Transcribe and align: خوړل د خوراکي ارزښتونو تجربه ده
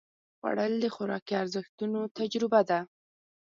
خوړل 0.37 0.73
د 0.83 0.85
خوراکي 0.95 1.33
ارزښتونو 1.41 1.99
تجربه 2.17 2.61
ده 2.69 2.79